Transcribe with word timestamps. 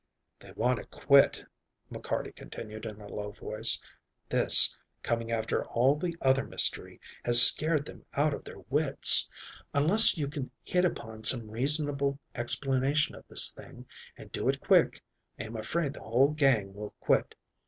"They 0.39 0.51
want 0.53 0.79
to 0.79 0.85
quit," 0.85 1.45
McCarty 1.91 2.35
continued 2.35 2.87
in 2.87 2.99
a 2.99 3.07
low 3.07 3.33
voice. 3.33 3.79
"This, 4.29 4.75
coming 5.03 5.31
after 5.31 5.63
all 5.63 5.95
the 5.95 6.17
other 6.23 6.43
mystery, 6.43 6.99
has 7.23 7.39
scared 7.45 7.85
them 7.85 8.03
out 8.15 8.33
of 8.33 8.43
their 8.43 8.57
wits. 8.71 9.29
Unless 9.75 10.17
you 10.17 10.27
can 10.27 10.49
hit 10.63 10.85
upon 10.85 11.21
some 11.21 11.51
reasonable 11.51 12.17
explanation 12.33 13.13
of 13.13 13.27
this 13.27 13.51
thing 13.51 13.85
and 14.17 14.31
do 14.31 14.49
it 14.49 14.59
quick, 14.59 15.03
I 15.39 15.43
am 15.43 15.55
afraid 15.55 15.93
the 15.93 16.01
whole 16.01 16.29
gang 16.29 16.73
will 16.73 16.95
quit. 16.99 17.35